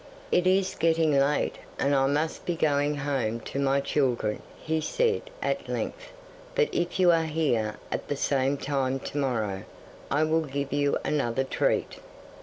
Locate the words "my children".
3.59-4.41